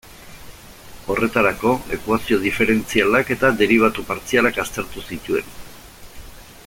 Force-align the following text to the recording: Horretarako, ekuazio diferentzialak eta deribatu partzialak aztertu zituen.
Horretarako, 1.15 1.73
ekuazio 1.97 2.39
diferentzialak 2.45 3.29
eta 3.37 3.53
deribatu 3.61 4.07
partzialak 4.09 4.59
aztertu 4.65 5.05
zituen. 5.11 5.55